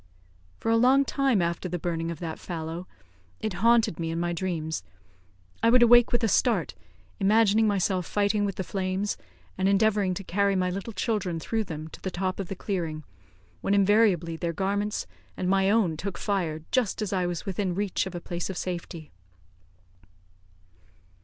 [0.57, 2.87] For a long time after the burning of that fallow,
[3.39, 4.81] it haunted me in my dreams.
[5.61, 6.73] I would awake with a start,
[7.19, 9.15] imagining myself fighting with the flames,
[9.59, 13.03] and endeavouring to carry my little children through them to the top of the clearing,
[13.61, 15.05] when invariably their garments
[15.37, 18.57] and my own took fire just as I was within reach of a place of
[18.57, 19.11] safety.